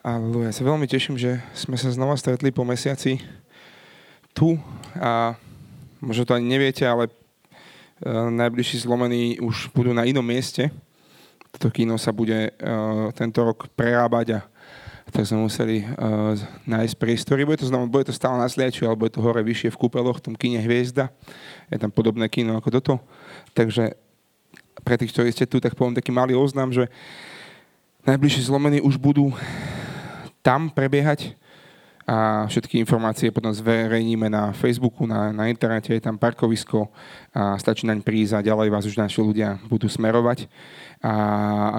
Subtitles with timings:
[0.00, 0.48] Aleluja.
[0.48, 3.20] Ja sa veľmi teším, že sme sa znova stretli po mesiaci
[4.32, 4.56] tu
[4.96, 5.36] a
[6.00, 10.72] možno to ani neviete, ale uh, najbližší zlomení už budú na inom mieste.
[11.52, 14.48] Toto kino sa bude uh, tento rok prerábať a
[15.12, 16.32] tak sme museli uh,
[16.64, 17.44] nájsť priestory.
[17.44, 20.24] Bude to, znamená, bude to stále na Sliači, alebo je to hore vyššie v kúpeloch,
[20.24, 21.12] v tom kine Hviezda.
[21.68, 22.94] Je tam podobné kino ako toto.
[23.52, 24.00] Takže
[24.80, 26.88] pre tých, ktorí ste tu, tak poviem taký malý oznam, že
[28.08, 29.28] najbližšie zlomení už budú
[30.40, 31.40] tam prebiehať
[32.10, 36.90] a všetky informácie potom zverejníme na Facebooku, na, na internete, je tam parkovisko
[37.30, 40.50] a stačí naň prísť a ďalej vás už naši ľudia budú smerovať.
[41.06, 41.14] A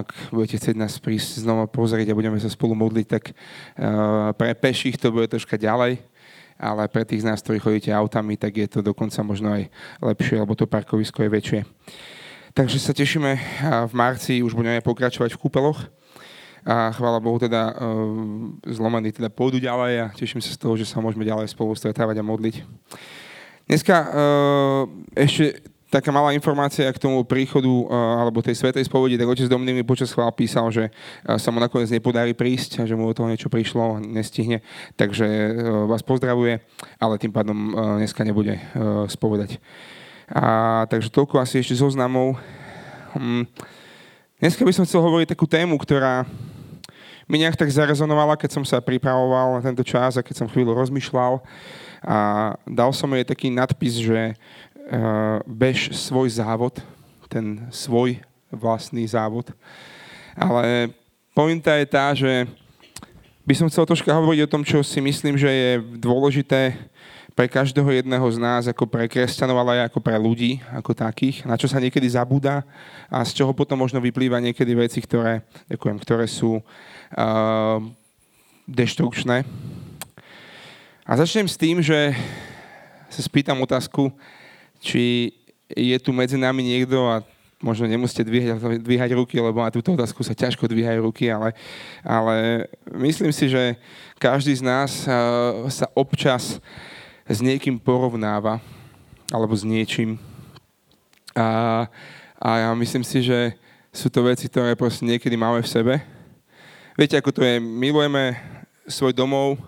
[0.01, 4.55] ak budete chcieť nás prísť znova pozrieť a budeme sa spolu modliť, tak uh, pre
[4.55, 5.99] peších to bude troška ďalej,
[6.55, 9.67] ale pre tých z nás, ktorí chodíte autami, tak je to dokonca možno aj
[9.99, 11.59] lepšie, lebo to parkovisko je väčšie.
[12.55, 13.31] Takže sa tešíme
[13.87, 15.91] v marci, už budeme pokračovať v kúpeloch
[16.61, 17.77] a chvála Bohu teda uh,
[18.69, 22.21] zlomení teda pôjdu ďalej a teším sa z toho, že sa môžeme ďalej spolu stretávať
[22.21, 22.55] a modliť.
[23.65, 24.09] Dneska uh,
[25.17, 27.89] ešte taká malá informácia k tomu príchodu uh,
[28.21, 30.87] alebo tej svetej spovedi, tak otec Dominik mi počas chvál písal, že
[31.25, 34.63] sa mu nakoniec nepodarí prísť a že mu o toho niečo prišlo, nestihne,
[34.95, 35.27] takže
[35.89, 36.63] vás pozdravuje,
[36.95, 38.55] ale tým pádom dneska nebude
[39.11, 39.59] spovedať.
[40.31, 42.39] A, takže toľko asi ešte zoznamov.
[43.11, 43.43] Um,
[44.41, 46.25] Dneska by som chcel hovoriť takú tému, ktorá
[47.29, 50.73] mi nejak tak zarezonovala, keď som sa pripravoval na tento čas a keď som chvíľu
[50.73, 51.45] rozmýšľal.
[52.01, 52.17] A
[52.65, 56.81] dal som jej taký nadpis, že uh, bež svoj závod,
[57.29, 58.17] ten svoj
[58.49, 59.53] vlastný závod.
[60.33, 60.89] Ale
[61.37, 62.49] pointa je tá, že
[63.45, 66.81] by som chcel troška hovoriť o tom, čo si myslím, že je dôležité
[67.41, 71.41] pre každého jedného z nás, ako pre kresťanov, ale aj ako pre ľudí, ako takých,
[71.49, 72.61] na čo sa niekedy zabúda
[73.09, 77.81] a z čoho potom možno vyplýva niekedy veci, ktoré, ďakujem, ktoré sú uh,
[78.69, 79.41] deštrukčné.
[81.01, 82.13] A začnem s tým, že
[83.09, 84.13] sa spýtam otázku,
[84.77, 85.33] či
[85.73, 87.25] je tu medzi nami niekto a
[87.57, 91.57] možno nemusíte dvíhať, dvíhať ruky, lebo na túto otázku sa ťažko dvíhajú ruky, ale,
[92.05, 92.69] ale
[93.01, 93.81] myslím si, že
[94.21, 96.61] každý z nás uh, sa občas
[97.27, 98.61] s niekým porovnáva,
[99.31, 100.19] alebo s niečím.
[101.35, 101.87] A,
[102.35, 103.55] a ja myslím si, že
[103.91, 105.93] sú to veci, ktoré proste niekedy máme v sebe.
[106.95, 108.35] Viete, ako to je, milujeme
[108.87, 109.59] svoj domov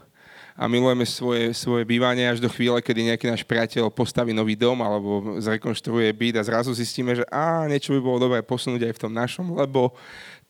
[0.53, 4.77] a milujeme svoje, svoje bývanie až do chvíle, kedy nejaký náš priateľ postaví nový dom
[4.83, 9.01] alebo zrekonštruuje byt a zrazu zistíme, že á, niečo by bolo dobré posunúť aj v
[9.01, 9.95] tom našom, lebo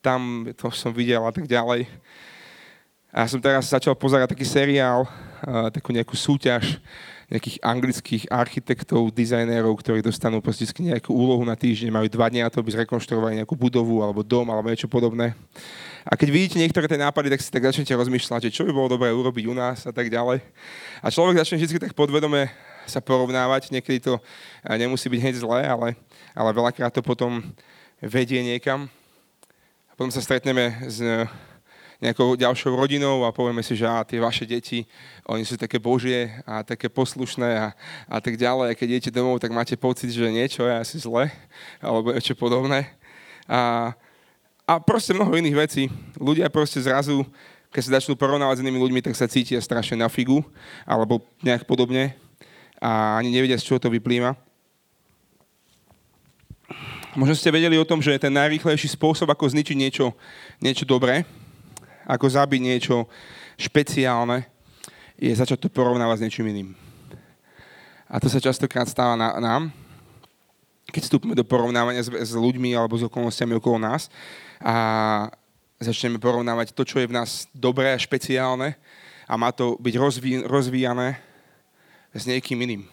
[0.03, 1.87] tam to som videl a tak ďalej.
[3.13, 5.05] A ja som teraz začal pozerať taký seriál,
[5.69, 6.81] takú nejakú súťaž
[7.29, 12.49] nejakých anglických architektov, dizajnérov, ktorí dostanú proste nejakú úlohu na týždeň, majú dva dní na
[12.49, 15.33] to, aby zrekonštruovali nejakú budovu alebo dom alebo niečo podobné.
[16.05, 18.91] A keď vidíte niektoré tie nápady, tak si tak začnete rozmýšľať, že čo by bolo
[18.91, 20.45] dobré urobiť u nás a tak ďalej.
[21.01, 22.53] A človek začne vždy tak podvedome
[22.85, 24.21] sa porovnávať, niekedy to
[24.67, 25.87] nemusí byť hneď zlé, ale,
[26.37, 27.39] ale veľakrát to potom
[27.97, 28.91] vedie niekam.
[29.89, 31.01] A potom sa stretneme s
[32.03, 34.83] nejakou ďalšou rodinou a povieme si, že á, tie vaše deti,
[35.23, 37.67] oni sú také božie a také poslušné a,
[38.11, 38.67] a tak ďalej.
[38.67, 41.31] A keď idete domov, tak máte pocit, že niečo je asi zle
[41.79, 42.91] alebo niečo podobné.
[43.47, 43.95] A,
[44.67, 45.83] a proste mnoho iných vecí.
[46.19, 47.23] Ľudia proste zrazu,
[47.71, 50.43] keď sa začnú porovnávať s inými ľuďmi, tak sa cítia strašne na figu
[50.83, 52.19] alebo nejak podobne
[52.83, 54.35] a ani nevedia, z čoho to vyplýva.
[57.15, 60.11] Možno ste vedeli o tom, že ten najrýchlejší spôsob, ako zničiť niečo,
[60.59, 61.23] niečo dobré,
[62.07, 63.07] ako zabiť niečo
[63.55, 64.45] špeciálne,
[65.17, 66.69] je začať to porovnávať s niečím iným.
[68.09, 69.63] A to sa častokrát stáva na, nám,
[70.91, 74.11] keď vstúpime do porovnávania s, s ľuďmi alebo s okolnostiami okolo nás
[74.61, 74.75] a
[75.81, 78.77] začneme porovnávať to, čo je v nás dobré a špeciálne
[79.25, 81.17] a má to byť rozví, rozvíjané
[82.13, 82.83] s niekým iným.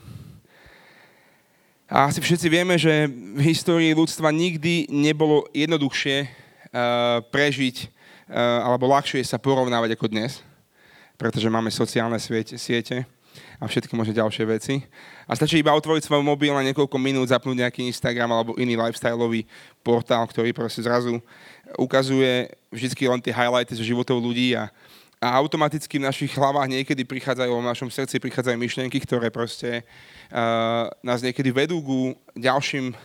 [1.90, 7.90] A asi všetci vieme, že v histórii ľudstva nikdy nebolo jednoduchšie uh, prežiť
[8.30, 10.40] alebo ľahšie sa porovnávať ako dnes,
[11.18, 13.04] pretože máme sociálne siete
[13.60, 14.74] a všetky možné ďalšie veci.
[15.28, 19.46] A stačí iba otvoriť svoj mobil na niekoľko minút, zapnúť nejaký Instagram alebo iný lifestyleový
[19.84, 21.20] portál, ktorý proste zrazu
[21.76, 24.72] ukazuje vždy len tie highlighty zo životov ľudí a,
[25.20, 29.84] a automaticky v našich hlavách niekedy prichádzajú, v našom srdci prichádzajú myšlienky, ktoré proste
[30.32, 32.96] uh, nás niekedy vedú ku ďalším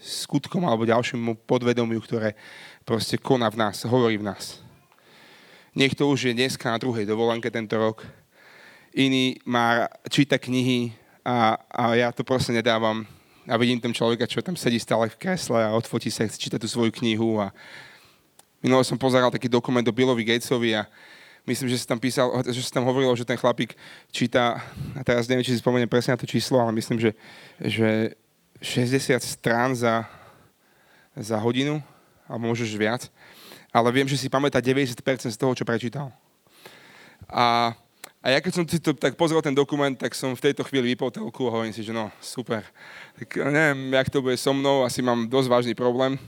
[0.00, 2.32] skutkom alebo ďalšiemu podvedomiu, ktoré
[2.90, 4.58] proste koná v nás, hovorí v nás.
[5.78, 8.02] Niekto už je dneska na druhej dovolenke tento rok,
[8.90, 10.90] iný má, číta knihy
[11.22, 13.06] a, a ja to proste nedávam.
[13.46, 16.66] A vidím tam človeka, čo tam sedí stále v kresle a odfotí sa, čítať tú
[16.66, 17.38] svoju knihu.
[17.38, 17.54] A
[18.58, 20.82] minulo som pozeral taký dokument o Billovi Gatesovi a
[21.46, 23.78] myslím, že si tam písal, že si tam hovorilo, že ten chlapík
[24.10, 24.58] číta,
[24.98, 27.14] a teraz neviem, či si spomeniem presne na to číslo, ale myslím, že,
[27.62, 28.18] že
[28.58, 30.10] 60 strán za,
[31.14, 31.78] za hodinu,
[32.30, 33.10] alebo môžeš viac.
[33.74, 34.94] Ale viem, že si pamätá 90%
[35.26, 36.14] z toho, čo prečítal.
[37.26, 37.74] A
[38.20, 40.92] a ja keď som si to tak pozrel ten dokument, tak som v tejto chvíli
[40.92, 42.60] vypol telku a hovorím si, že no, super.
[43.16, 46.20] Tak neviem, jak to bude so mnou, asi mám dosť vážny problém.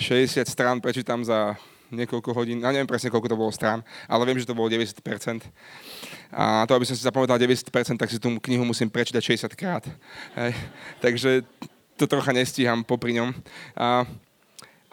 [0.00, 1.52] 60 strán prečítam za
[1.92, 5.04] niekoľko hodín, a neviem presne, koľko to bolo strán, ale viem, že to bolo 90%.
[6.32, 9.84] A to, aby som si zapamätal 90%, tak si tú knihu musím prečítať 60 krát.
[10.40, 10.56] Hej.
[11.04, 11.30] Takže
[12.00, 13.36] to trocha nestíham popri ňom.
[13.76, 14.08] A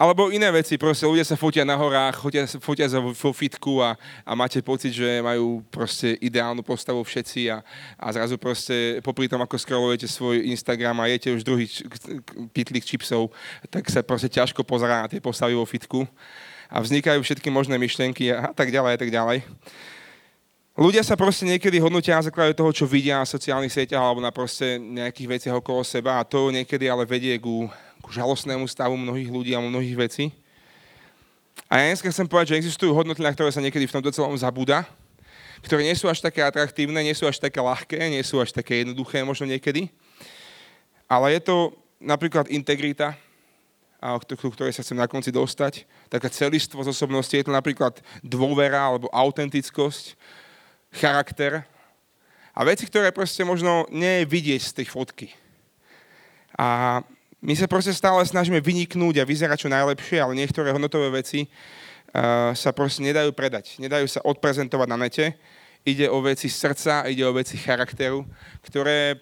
[0.01, 3.93] alebo iné veci, proste ľudia sa fotia na horách, fotia, fotia vo fitku a,
[4.25, 7.61] a máte pocit, že majú proste ideálnu postavu všetci a,
[8.01, 11.69] a zrazu proste popri tom, ako scrollujete svoj Instagram a jete už druhý
[12.49, 13.29] pitlík čipsov,
[13.69, 16.09] tak sa proste ťažko pozerá na tie postavy vo fitku
[16.65, 19.45] a vznikajú všetky možné myšlienky a tak ďalej a tak ďalej.
[20.81, 24.33] Ľudia sa proste niekedy hodnotia na základe toho, čo vidia na sociálnych sieťach alebo na
[24.33, 27.69] proste nejakých veciach okolo seba a to niekedy ale vedie ku
[28.11, 30.35] žalostnému stavu mnohých ľudí a mnohých vecí.
[31.71, 34.35] A ja dneska chcem povedať, že existujú hodnoty, na ktoré sa niekedy v tomto celom
[34.35, 34.83] zabúda,
[35.63, 38.83] ktoré nie sú až také atraktívne, nie sú až také ľahké, nie sú až také
[38.83, 39.87] jednoduché možno niekedy.
[41.07, 41.55] Ale je to
[42.01, 43.15] napríklad integrita,
[44.01, 48.01] a k ktorej sa chcem na konci dostať, taká celistvo z osobnosti, je to napríklad
[48.25, 50.17] dôvera alebo autentickosť,
[50.91, 51.63] charakter
[52.51, 55.27] a veci, ktoré proste možno nie je vidieť z tej fotky.
[56.57, 56.99] A
[57.41, 62.53] my sa proste stále snažíme vyniknúť a vyzerať čo najlepšie, ale niektoré hodnotové veci uh,
[62.53, 63.81] sa proste nedajú predať.
[63.81, 65.33] Nedajú sa odprezentovať na nete.
[65.81, 68.21] Ide o veci srdca, ide o veci charakteru,
[68.61, 69.17] ktoré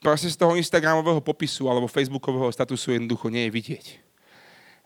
[0.00, 3.86] proste z toho Instagramového popisu alebo Facebookového statusu jednoducho nie je vidieť.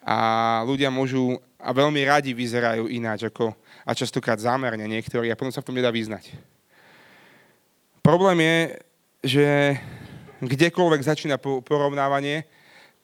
[0.03, 0.19] A
[0.67, 3.53] ľudia môžu a veľmi radi vyzerajú ináč ako,
[3.85, 6.35] a častokrát zámerne niektorí a potom sa v tom nedá vyznať.
[8.01, 8.57] Problém je,
[9.37, 9.47] že
[10.41, 12.49] kdekoľvek začína porovnávanie,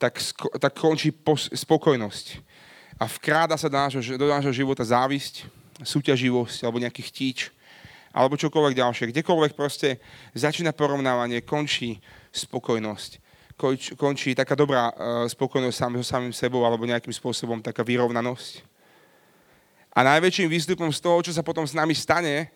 [0.01, 0.21] tak,
[0.61, 2.41] tak končí pos- spokojnosť.
[2.97, 5.45] A vkráda sa do nášho, do nášho života závisť,
[5.85, 7.53] súťaživosť alebo nejaký chtíč,
[8.17, 9.13] alebo čokoľvek ďalšie.
[9.13, 10.01] Kdekoľvek proste
[10.33, 12.01] začína porovnávanie, končí
[12.33, 13.21] spokojnosť.
[13.57, 18.65] Konč, končí taká dobrá uh, spokojnosť sám, so samým sebou alebo nejakým spôsobom taká vyrovnanosť.
[19.97, 22.53] A najväčším výstupom z toho, čo sa potom s nami stane,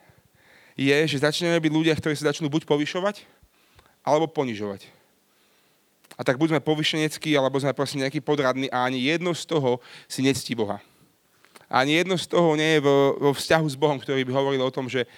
[0.76, 3.24] je, že začneme byť ľudia, ktorí sa začnú buď povyšovať,
[4.04, 4.88] alebo ponižovať.
[6.16, 10.20] A tak buďme povyšeneckí, alebo sme proste nejaký podradný a ani jedno z toho si
[10.20, 10.76] nectí Boha.
[11.70, 14.60] A ani jedno z toho nie je vo, vo vzťahu s Bohom, ktorý by hovoril
[14.60, 15.08] o tom, že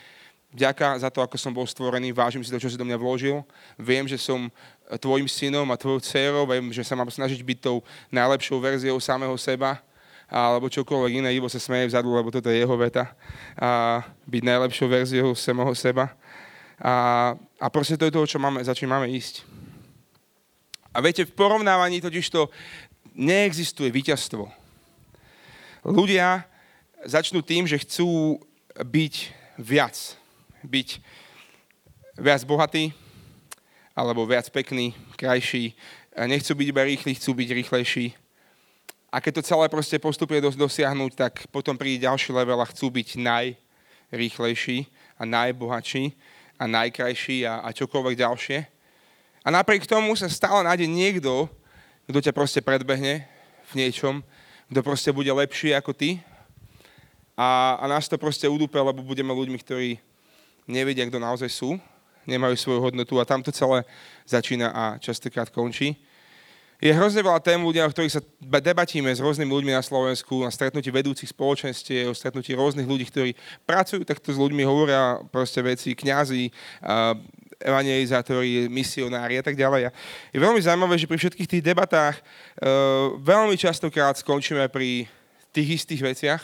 [0.53, 3.41] vďaka za to, ako som bol stvorený, vážim si to, čo si do mňa vložil,
[3.81, 4.53] viem, že som
[5.01, 7.81] tvojim synom a tvojou dcerou, viem, že sa mám snažiť byť tou
[8.13, 9.81] najlepšou verziou samého seba,
[10.29, 13.11] alebo čokoľvek iné, Ivo sa smeje vzadu, lebo toto je jeho veta,
[13.57, 16.13] a byť najlepšou verziou samého seba.
[16.83, 16.95] A,
[17.63, 19.47] a proste to je toho, čo máme, za čím máme ísť.
[20.91, 22.51] A viete, v porovnávaní totiž to
[23.15, 24.51] neexistuje víťazstvo.
[25.87, 26.43] Ľudia
[27.07, 28.43] začnú tým, že chcú
[28.75, 29.15] byť
[29.63, 29.95] viac.
[30.67, 30.99] Byť
[32.19, 32.91] viac bohatý,
[33.95, 35.79] alebo viac pekný, krajší.
[36.19, 38.07] Nechcú byť iba rýchli, chcú byť rýchlejší.
[39.13, 43.23] A keď to celé proste postupuje dosiahnuť, tak potom príde ďalší level a chcú byť
[43.23, 44.89] najrýchlejší
[45.21, 46.17] a najbohatší
[46.63, 48.59] a najkrajší a, a čokoľvek ďalšie.
[49.43, 51.51] A napriek tomu sa stále nájde niekto,
[52.07, 53.27] kto ťa proste predbehne
[53.67, 54.23] v niečom,
[54.71, 56.23] kto proste bude lepší ako ty.
[57.35, 59.99] A, a nás to proste udúpe, lebo budeme ľuďmi, ktorí
[60.71, 61.75] nevedia, kto naozaj sú,
[62.23, 63.83] nemajú svoju hodnotu a tam to celé
[64.23, 65.99] začína a častokrát končí.
[66.83, 68.23] Je hrozne veľa tém ľudia, o ktorých sa
[68.59, 74.03] debatíme s rôznymi ľuďmi na Slovensku, na stretnutí vedúcich spoločenstiev, stretnutí rôznych ľudí, ktorí pracujú
[74.03, 76.51] takto s ľuďmi, hovoria proste veci, kňazi,
[77.63, 79.95] evangelizátori, misionári a tak ďalej.
[80.35, 85.07] Je veľmi zaujímavé, že pri všetkých tých debatách uh, veľmi častokrát skončíme pri
[85.55, 86.43] tých istých veciach,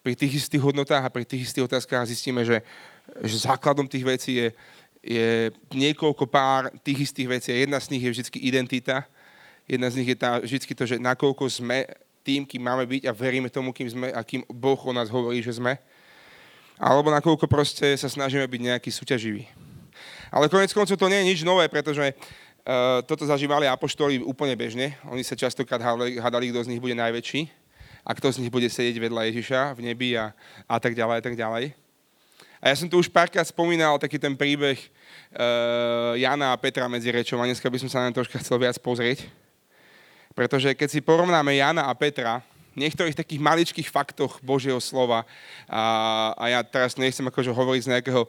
[0.00, 2.64] pri tých istých hodnotách a pri tých istých otázkach a zistíme, že,
[3.20, 4.48] že základom tých vecí je,
[5.04, 5.28] je
[5.76, 7.52] niekoľko pár tých istých vecí.
[7.52, 9.04] Jedna z nich je vždy identita,
[9.66, 11.82] Jedna z nich je tá, vždy to, že nakoľko sme
[12.22, 15.42] tým, kým máme byť a veríme tomu, kým sme a kým Boh o nás hovorí,
[15.42, 15.78] že sme.
[16.78, 19.46] Alebo nakoľko proste sa snažíme byť nejaký súťaživý.
[20.30, 24.98] Ale konec koncov to nie je nič nové, pretože uh, toto zažívali apoštoli úplne bežne.
[25.10, 25.82] Oni sa častokrát
[26.18, 27.48] hádali, kto z nich bude najväčší
[28.06, 30.30] a kto z nich bude sedieť vedľa Ježiša v nebi a,
[30.70, 31.74] a tak ďalej a tak ďalej.
[32.62, 37.10] A ja som tu už párkrát spomínal taký ten príbeh uh, Jana a Petra medzi
[37.10, 39.45] rečou a dneska by som sa na to troška chcel viac pozrieť.
[40.36, 42.44] Pretože keď si porovnáme Jana a Petra,
[42.76, 45.24] niektorých takých maličkých faktoch Božieho slova.
[45.64, 45.82] A,
[46.36, 48.22] a ja teraz nechcem akože hovoriť z nejakého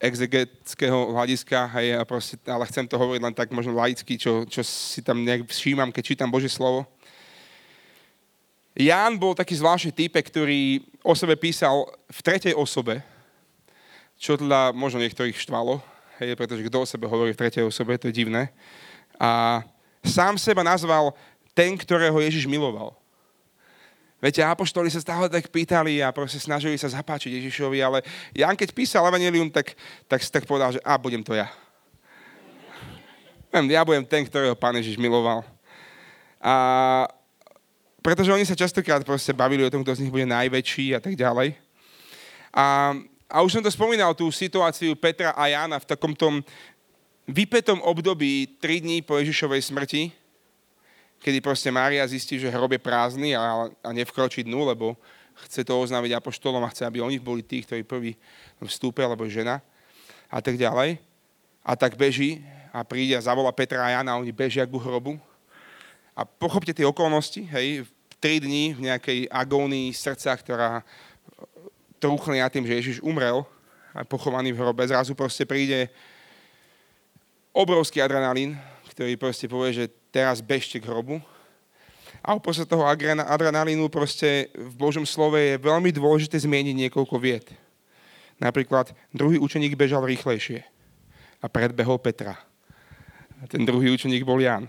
[0.00, 4.64] exegetického hľadiska, hej, a proste, ale chcem to hovoriť len tak možno laicky, čo, čo
[4.64, 6.88] si tam nejak všímam, keď čítam Božie slovo.
[8.72, 13.04] Ján bol taký zvláštny typek, ktorý o sebe písal v tretej osobe,
[14.16, 15.84] čo teda možno niektorých štvalo,
[16.16, 18.48] hej, pretože kto o sebe hovorí v tretej osobe, to je divné.
[19.20, 19.60] A
[20.00, 21.12] sám seba nazval
[21.54, 22.94] ten, ktorého Ježiš miloval.
[24.20, 28.04] Viete, apoštoli sa stále tak pýtali a proste snažili sa zapáčiť Ježišovi, ale
[28.36, 29.72] Jan, keď písal Evangelium, tak,
[30.04, 31.48] tak, tak povedal, že a budem to ja.
[33.50, 35.40] Ja budem ten, ktorého Pán Ježiš miloval.
[36.36, 37.08] A
[38.04, 41.16] pretože oni sa častokrát proste bavili o tom, kto z nich bude najväčší a tak
[41.16, 41.56] ďalej.
[42.52, 42.96] A,
[43.28, 46.40] a už som to spomínal, tú situáciu Petra a Jana v takom tom
[47.28, 50.02] vypetom období 3 dní po Ježišovej smrti,
[51.20, 54.96] kedy proste Mária zistí, že hrob je prázdny a, a nevkročí dnu, lebo
[55.46, 58.16] chce to oznámiť apoštolom a chce, aby oni boli tí, ktorí prvý
[58.64, 59.60] vstúpia, alebo žena
[60.32, 61.00] a tak ďalej.
[61.60, 62.40] A tak beží
[62.72, 65.20] a príde a zavolá Petra a Jana oni bežia ku hrobu.
[66.16, 67.88] A pochopte tie okolnosti, hej,
[68.20, 70.84] tri dní v nejakej agónii srdca, ktorá
[72.00, 73.44] trúchne na tým, že Ježiš umrel
[73.92, 75.88] a pochovaný v hrobe, zrazu proste príde
[77.50, 78.56] obrovský adrenalín,
[78.92, 81.22] ktorý proste povie, že teraz bežte k hrobu.
[82.20, 82.84] A uprostred toho
[83.24, 87.48] adrenalínu proste v Božom slove je veľmi dôležité zmieniť niekoľko viet.
[88.36, 90.60] Napríklad druhý učeník bežal rýchlejšie
[91.40, 92.36] a predbehol Petra.
[93.40, 94.68] A ten druhý učeník bol Jan.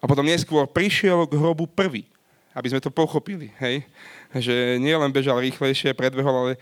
[0.00, 2.08] A potom neskôr prišiel k hrobu prvý,
[2.56, 3.52] aby sme to pochopili.
[3.60, 3.84] Hej?
[4.32, 6.52] Že nie len bežal rýchlejšie, predbehol, ale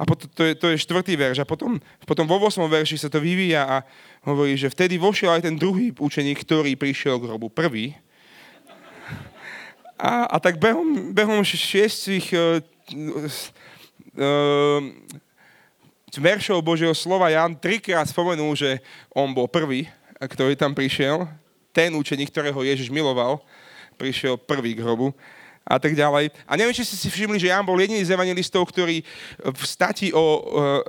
[0.00, 1.44] a potom, to, je, to je štvrtý verš.
[1.44, 1.76] A potom,
[2.08, 2.56] potom vo 8.
[2.64, 3.76] verši sa to vyvíja a
[4.24, 7.92] hovorí, že vtedy vošiel aj ten druhý učeník, ktorý prišiel k hrobu prvý.
[10.00, 12.64] A, a tak behom, behom šiestich uh,
[14.16, 14.80] uh,
[16.16, 18.80] veršov Božieho slova Jan trikrát spomenul, že
[19.12, 19.84] on bol prvý,
[20.16, 21.28] ktorý tam prišiel.
[21.76, 23.44] Ten učeník, ktorého Ježiš miloval,
[24.00, 25.12] prišiel prvý k hrobu
[25.64, 26.34] a tak ďalej.
[26.48, 29.04] A neviem, či ste si všimli, že Jan bol jediný z evangelistov, ktorý
[29.38, 30.40] v stati o uh,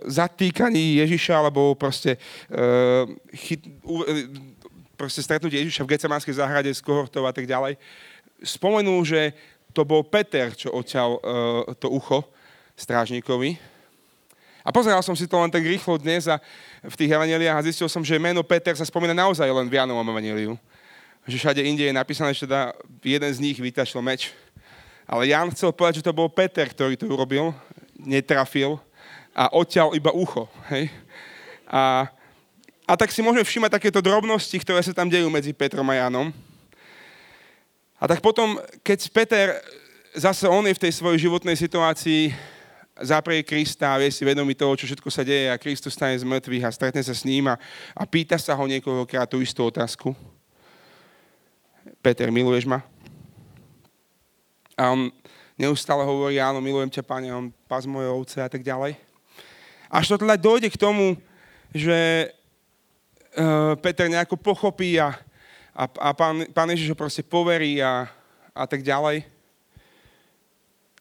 [0.10, 2.18] zatýkaní Ježiša, alebo proste,
[2.50, 4.26] uh, chyt, uh,
[4.98, 7.78] proste stretnutie Ježiša v Gecemánskej záhrade s kohortou a tak ďalej,
[8.42, 9.38] spomenul, že
[9.72, 11.22] to bol Peter, čo odťal uh,
[11.78, 12.26] to ucho
[12.74, 13.62] strážnikovi.
[14.62, 16.38] A pozeral som si to len tak rýchlo dnes a
[16.86, 20.06] v tých evaneliách a zistil som, že meno Peter sa spomína naozaj len v Janovom
[20.06, 20.54] evaneliu.
[21.26, 24.34] Že všade inde je napísané, že teda jeden z nich vytačil meč
[25.12, 27.52] ale Jan chcel povedať, že to bol Peter, ktorý to urobil,
[28.00, 28.80] netrafil
[29.36, 30.48] a odťal iba ucho.
[30.72, 30.88] Hej?
[31.68, 32.08] A,
[32.88, 36.32] a tak si môžeme všímať takéto drobnosti, ktoré sa tam dejú medzi Petrom a Janom.
[38.00, 38.56] A tak potom,
[38.88, 39.48] keď Peter,
[40.16, 42.32] zase on je v tej svojej životnej situácii,
[43.04, 46.24] zaprie Krista a vie si vedomí toho, čo všetko sa deje a Kristus stane z
[46.24, 47.60] mŕtvych a stretne sa s ním a,
[47.96, 50.16] a pýta sa ho niekoľkokrát tú istú otázku.
[52.00, 52.80] Peter, miluješ ma?
[54.82, 55.14] A on
[55.62, 58.98] neustále hovorí, áno, milujem ťa, pane, on pás moje ovce a tak ďalej.
[59.94, 61.22] Až to teda dojde k tomu,
[61.70, 62.34] že
[63.38, 65.14] uh, Peter nejako pochopí a,
[65.78, 68.10] a, a pán, pán Ježiš ho proste poverí a,
[68.58, 69.22] a tak ďalej.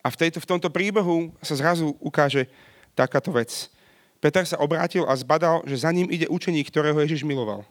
[0.05, 2.45] A v, tejto, v tomto príbehu sa zrazu ukáže
[2.93, 3.73] takáto vec.
[4.21, 7.65] Peter sa obrátil a zbadal, že za ním ide učeník, ktorého Ježiš miloval.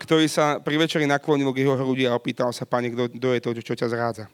[0.00, 3.40] Ktorý sa pri večeri naklonil k jeho hrudi a opýtal sa, pane, kto, kto je
[3.44, 4.24] to, čo ťa zrádza.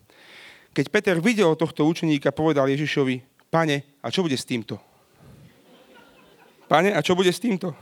[0.76, 4.76] Keď Peter videl tohto učeníka, povedal Ježišovi, pane, a čo bude s týmto?
[6.68, 7.72] Pane, a čo bude s týmto?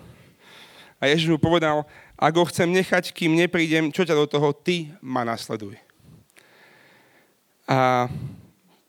[1.03, 1.83] A Ježiš mu povedal,
[2.15, 5.75] ak ho chcem nechať, kým neprídem, čo ťa do toho, ty ma nasleduj.
[7.67, 8.07] A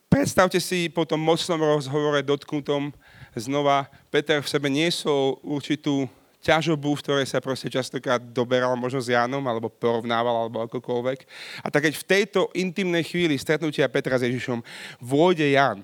[0.05, 2.93] predstavte si po tom mocnom rozhovore dotknutom
[3.33, 6.05] znova, Peter v sebe niesol určitú
[6.45, 11.19] ťažobu, v ktorej sa proste častokrát doberal možno s Jánom, alebo porovnával, alebo akokoľvek.
[11.65, 14.61] A tak keď v tejto intimnej chvíli stretnutia Petra s Ježišom
[15.01, 15.81] vôjde Ján,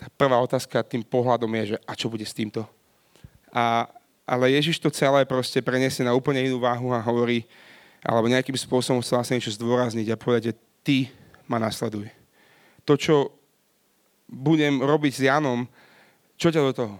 [0.00, 2.64] tá prvá otázka tým pohľadom je, že a čo bude s týmto?
[3.52, 3.84] A,
[4.24, 7.44] ale Ježiš to celé proste preniesie na úplne inú váhu a hovorí,
[8.00, 10.98] alebo nejakým spôsobom chcel vlastne niečo zdôrazniť a povedať, že ty
[11.44, 12.08] ma nasleduj.
[12.88, 13.36] To, čo
[14.24, 15.68] budem robiť s Janom,
[16.40, 16.94] čo ťa do toho?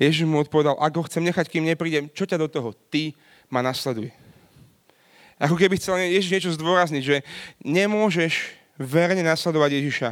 [0.00, 2.72] Ježiš mu odpovedal, ak ho chcem nechať, kým neprídem, čo ťa do toho?
[2.72, 3.12] Ty
[3.52, 4.08] ma nasleduj.
[5.36, 7.16] Ako keby chcel Ježiš niečo zdôrazniť, že
[7.60, 10.10] nemôžeš verne nasledovať Ježiša,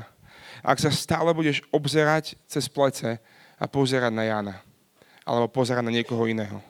[0.60, 3.16] ak sa stále budeš obzerať cez plece
[3.56, 4.56] a pozerať na Jana.
[5.24, 6.60] Alebo pozerať na niekoho iného.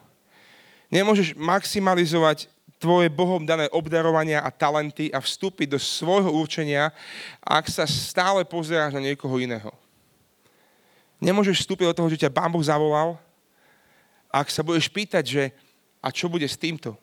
[0.91, 2.47] Nemôžeš maximalizovať
[2.79, 6.95] tvoje Bohom dané obdarovania a talenty a vstúpiť do svojho určenia,
[7.43, 9.75] ak sa stále pozeráš na niekoho iného.
[11.19, 13.19] Nemôžeš vstúpiť do toho, že ťa Pán Boh zavolal,
[14.31, 15.43] ak sa budeš pýtať, že
[15.99, 16.95] a čo bude s týmto?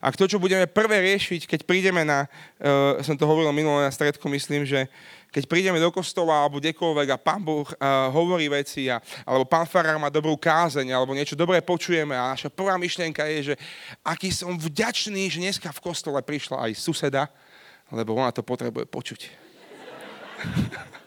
[0.00, 3.92] Ak to, čo budeme prvé riešiť, keď prídeme na, uh, som to hovoril minulé na
[3.92, 4.88] stredku, myslím, že
[5.28, 8.96] keď prídeme do kostola alebo kdekoľvek a pán Boh uh, hovorí veci, a,
[9.28, 13.52] alebo pán Farár má dobrú kázeň, alebo niečo dobré počujeme a naša prvá myšlienka je,
[13.52, 13.54] že
[14.00, 17.28] aký som vďačný, že dneska v kostole prišla aj suseda,
[17.92, 19.20] lebo ona to potrebuje počuť.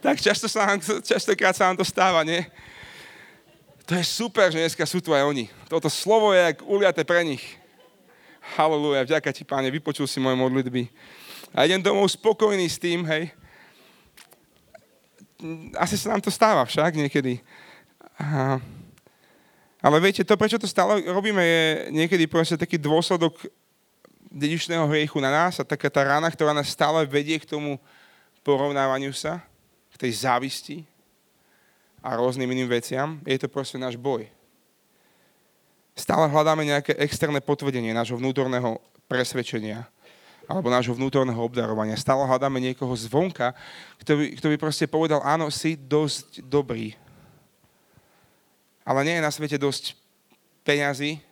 [0.00, 2.44] tak často sa nám, častokrát sa nám to stáva, nie?
[3.84, 5.50] To je super, že dneska sú tu aj oni.
[5.66, 7.42] Toto slovo je jak uliate pre nich.
[8.56, 10.88] Halleluja, vďaka ti, páne, vypočul si moje modlitby.
[11.50, 13.34] A idem domov spokojný s tým, hej.
[15.74, 17.42] Asi sa nám to stáva však niekedy.
[18.14, 18.62] A,
[19.82, 23.42] ale viete, to, prečo to stále robíme, je niekedy proste taký dôsledok
[24.30, 27.82] dedičného hriechu na nás a taká tá rána, ktorá nás stále vedie k tomu
[28.46, 29.42] porovnávaniu sa,
[30.00, 30.88] tej závisti
[32.00, 33.20] a rôznym iným veciam.
[33.28, 34.24] Je to proste náš boj.
[35.92, 39.84] Stále hľadáme nejaké externé potvrdenie nášho vnútorného presvedčenia
[40.50, 41.94] alebo nášho vnútorného obdarovania.
[41.94, 43.54] Stále hľadáme niekoho zvonka,
[44.02, 46.98] kto by, kto by proste povedal, áno, si dosť dobrý.
[48.82, 49.94] Ale nie je na svete dosť
[50.66, 51.22] peňazí,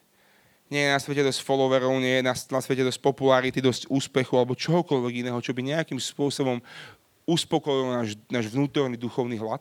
[0.68, 4.38] nie je na svete dosť followerov, nie je na, na svete dosť popularity, dosť úspechu
[4.38, 6.62] alebo čohokoľvek iného, čo by nejakým spôsobom
[7.28, 9.60] uspokojil náš, náš vnútorný duchovný hlad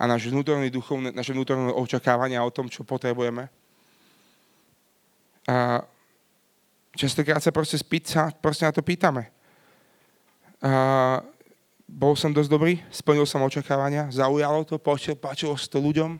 [0.00, 3.52] a náš vnútorný duchovný, naše vnútorné očakávania o tom, čo potrebujeme.
[5.44, 5.84] A
[6.96, 9.28] častokrát sa proste, spýta, proste na to pýtame.
[10.64, 11.20] A
[11.86, 16.18] bol som dosť dobrý, splnil som očakávania, zaujalo to, páčilo, sa to ľuďom.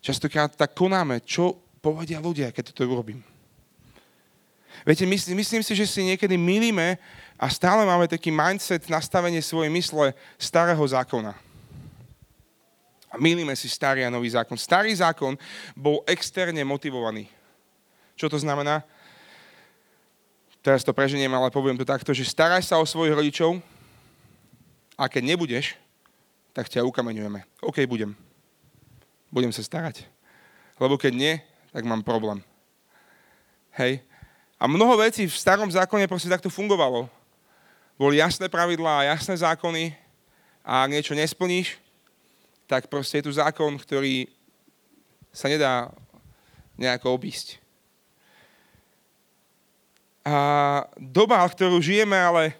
[0.00, 3.20] Častokrát tak konáme, čo povedia ľudia, keď to urobím.
[4.84, 6.98] Viete, myslím, myslím si, že si niekedy milíme
[7.38, 11.32] a stále máme taký mindset, nastavenie svojej mysle starého zákona.
[13.08, 14.58] A milíme si starý a nový zákon.
[14.58, 15.38] Starý zákon
[15.72, 17.30] bol externe motivovaný.
[18.18, 18.84] Čo to znamená?
[20.60, 23.62] Teraz to preženiem, ale poviem to takto, že staraj sa o svojich rodičov
[24.98, 25.78] a keď nebudeš,
[26.56, 27.44] tak ťa ukameňujeme.
[27.62, 28.16] OK, budem.
[29.28, 30.08] Budem sa starať.
[30.80, 31.34] Lebo keď nie,
[31.70, 32.40] tak mám problém.
[33.76, 34.00] Hej.
[34.56, 37.08] A mnoho vecí v starom zákone proste takto fungovalo.
[38.00, 39.92] Boli jasné pravidlá a jasné zákony
[40.64, 41.76] a ak niečo nesplníš,
[42.66, 44.28] tak proste je tu zákon, ktorý
[45.30, 45.92] sa nedá
[46.80, 47.60] nejako obísť.
[50.26, 50.36] A
[50.98, 52.58] doba, v ktorú žijeme, ale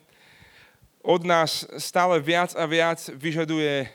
[1.02, 3.90] od nás stále viac a viac vyžaduje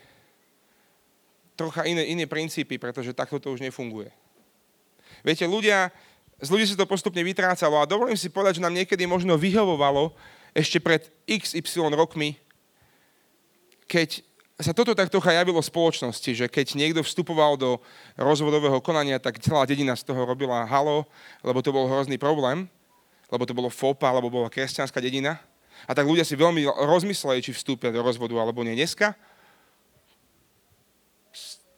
[1.56, 4.12] trocha iné, iné princípy, pretože takto to už nefunguje.
[5.24, 5.88] Viete, ľudia,
[6.42, 10.10] z ľudí sa to postupne vytrácalo a dovolím si povedať, že nám niekedy možno vyhovovalo
[10.52, 12.34] ešte pred XY rokmi,
[13.86, 14.26] keď
[14.58, 17.78] sa toto tak trocha javilo v spoločnosti, že keď niekto vstupoval do
[18.20, 21.08] rozvodového konania, tak celá dedina z toho robila halo,
[21.40, 22.68] lebo to bol hrozný problém
[23.32, 25.40] lebo to bolo FOPA, alebo bola kresťanská dedina.
[25.88, 28.76] A tak ľudia si veľmi rozmysleli, či vstúpia do rozvodu alebo nie.
[28.76, 29.16] Dneska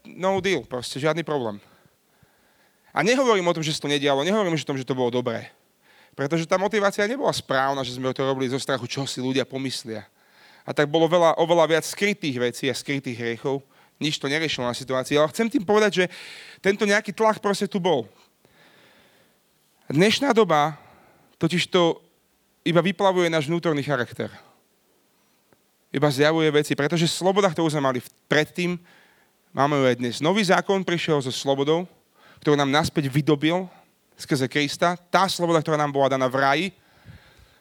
[0.05, 1.63] no deal, proste žiadny problém.
[2.95, 5.51] A nehovorím o tom, že sa to nedialo, nehovorím o tom, že to bolo dobré.
[6.15, 10.07] Pretože tá motivácia nebola správna, že sme to robili zo strachu, čo si ľudia pomyslia.
[10.63, 13.61] A tak bolo veľa, oveľa viac skrytých vecí a skrytých hriechov.
[13.99, 15.19] Nič to neriešilo na situácii.
[15.19, 16.05] Ale chcem tým povedať, že
[16.63, 18.07] tento nejaký tlak proste tu bol.
[19.91, 20.79] Dnešná doba
[21.45, 22.01] Totiž to
[22.65, 24.33] iba vyplavuje náš vnútorný charakter.
[25.93, 28.81] Iba zjavuje veci, pretože sloboda, ktorú sme mali predtým,
[29.53, 30.15] máme ju aj dnes.
[30.25, 31.85] Nový zákon prišiel so slobodou,
[32.45, 33.65] ktorú nám naspäť vydobil
[34.21, 35.01] skrze Krista.
[35.09, 36.67] Tá sloboda, ktorá nám bola daná v raji,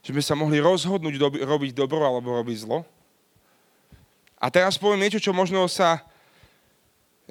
[0.03, 2.83] že sme sa mohli rozhodnúť dobi- robiť dobro alebo robiť zlo.
[4.43, 6.03] A teraz poviem niečo, čo možno sa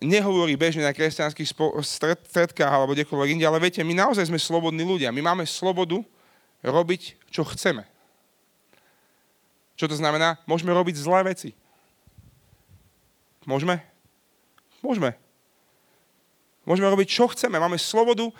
[0.00, 1.52] nehovorí bežne na kresťanských
[1.84, 5.12] stredkách alebo kdekoľvek inde, ale viete, my naozaj sme slobodní ľudia.
[5.12, 6.00] My máme slobodu,
[6.64, 7.84] robiť, čo chceme.
[9.76, 10.40] Čo to znamená?
[10.48, 11.52] Môžeme robiť zlé veci.
[13.44, 13.84] Môžeme?
[14.80, 15.21] Môžeme.
[16.62, 17.58] Môžeme robiť, čo chceme.
[17.58, 18.30] Máme slobodu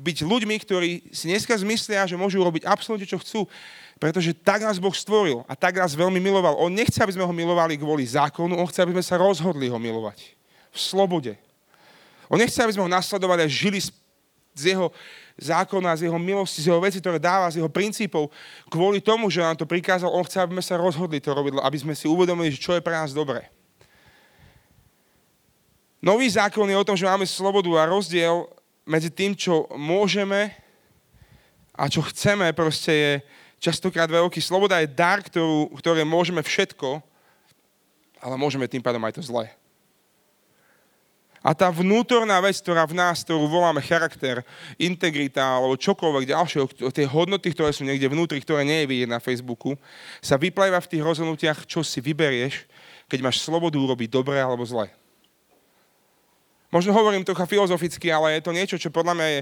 [0.00, 3.44] byť ľuďmi, ktorí si dneska zmyslia, že môžu robiť absolútne, čo chcú.
[4.00, 6.56] Pretože tak nás Boh stvoril a tak nás veľmi miloval.
[6.56, 9.76] On nechce, aby sme ho milovali kvôli zákonu, on chce, aby sme sa rozhodli ho
[9.76, 10.34] milovať.
[10.72, 11.36] V slobode.
[12.32, 13.76] On nechce, aby sme ho nasledovali a žili
[14.56, 14.88] z jeho
[15.36, 18.32] zákona, z jeho milosti, z jeho veci, ktoré dáva, z jeho princípov.
[18.72, 21.76] Kvôli tomu, že nám to prikázal, on chce, aby sme sa rozhodli to robiť, aby
[21.76, 23.52] sme si uvedomili, čo je pre nás dobré.
[26.00, 28.48] Nový zákon je o tom, že máme slobodu a rozdiel
[28.88, 30.56] medzi tým, čo môžeme
[31.80, 33.12] A čo chceme proste je
[33.56, 34.36] častokrát veľký.
[34.40, 37.00] Sloboda je dar, ktorú, ktoré môžeme všetko,
[38.20, 39.48] ale môžeme tým pádom aj to zlé.
[41.40, 44.44] A tá vnútorná vec, ktorá v nás, ktorú voláme charakter,
[44.76, 46.58] integrita alebo čokoľvek ďalšie,
[46.92, 49.72] tie hodnoty, ktoré sú niekde vnútri, ktoré nie je vidieť na Facebooku,
[50.20, 52.68] sa vyplýva v tých rozhodnutiach, čo si vyberieš,
[53.08, 54.92] keď máš slobodu urobiť dobre alebo zle.
[56.70, 59.40] Možno hovorím trocha filozoficky, ale je to niečo, čo podľa mňa je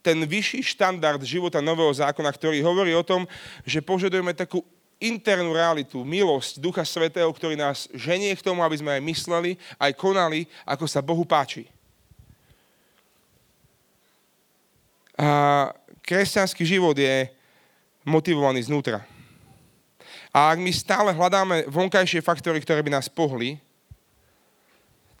[0.00, 3.28] ten vyšší štandard života nového zákona, ktorý hovorí o tom,
[3.68, 4.64] že požadujeme takú
[4.96, 9.92] internú realitu, milosť Ducha Svetého, ktorý nás ženie k tomu, aby sme aj mysleli, aj
[9.92, 11.68] konali, ako sa Bohu páči.
[15.20, 15.68] A
[16.00, 17.28] kresťanský život je
[18.06, 19.04] motivovaný znútra.
[20.32, 23.60] A ak my stále hľadáme vonkajšie faktory, ktoré by nás pohli,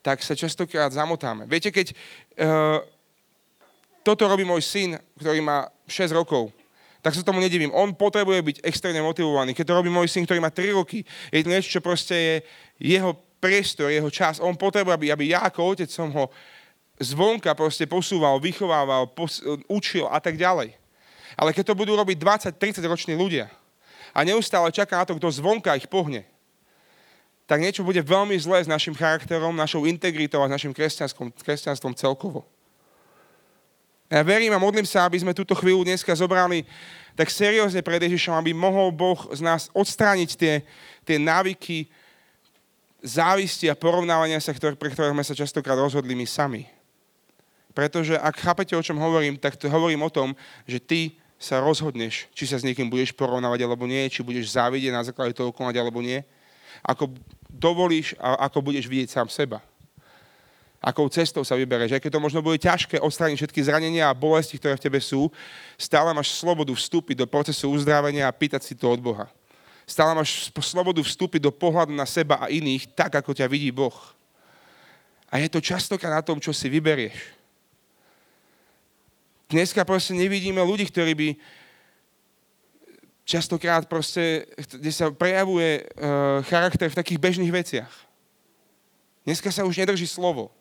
[0.06, 1.50] tak sa častokrát zamotáme.
[1.50, 2.78] Viete, keď uh,
[4.06, 6.54] toto robí môj syn, ktorý má 6 rokov,
[7.02, 7.74] tak sa tomu nedivím.
[7.74, 9.50] On potrebuje byť extrémne motivovaný.
[9.50, 11.02] Keď to robí môj syn, ktorý má 3 roky,
[11.34, 12.34] je to niečo, čo proste je
[12.94, 14.38] jeho priestor, jeho čas.
[14.38, 16.30] On potrebuje, aby, aby ja ako otec som ho
[17.02, 20.70] zvonka proste posúval, vychovával, pos- učil a tak ďalej.
[21.34, 22.16] Ale keď to budú robiť
[22.54, 23.50] 20-30 roční ľudia
[24.14, 26.22] a neustále čaká na to, kto zvonka ich pohne,
[27.46, 32.42] tak niečo bude veľmi zlé s našim charakterom, našou integritou a s našim kresťanstvom celkovo.
[34.06, 36.62] Ja verím a modlím sa, aby sme túto chvíľu dneska zobrali
[37.18, 40.54] tak seriózne pred Ježišom, aby mohol Boh z nás odstrániť tie,
[41.02, 41.90] tie návyky,
[43.02, 46.66] závisti a porovnávania sa, ktoré, pre ktoré sme sa častokrát rozhodli my sami.
[47.74, 51.00] Pretože ak chápete, o čom hovorím, tak to hovorím o tom, že ty
[51.36, 55.36] sa rozhodneš, či sa s niekým budeš porovnávať alebo nie, či budeš závidieť na základe
[55.36, 56.24] toho konať alebo nie.
[56.84, 57.12] Ako
[57.46, 59.64] dovolíš a ako budeš vidieť sám seba.
[60.82, 61.96] Akou cestou sa vybereš.
[61.96, 65.32] Aj keď to možno bude ťažké odstrániť všetky zranenia a bolesti, ktoré v tebe sú,
[65.74, 69.26] stále máš slobodu vstúpiť do procesu uzdravenia a pýtať si to od Boha.
[69.86, 73.94] Stále máš slobodu vstúpiť do pohľadu na seba a iných tak, ako ťa vidí Boh.
[75.26, 77.34] A je to častokrát na tom, čo si vyberieš.
[79.46, 81.28] Dneska proste nevidíme ľudí, ktorí by
[83.26, 87.92] častokrát proste, kde sa prejavuje uh, charakter v takých bežných veciach.
[89.26, 90.54] Dneska sa už nedrží slovo.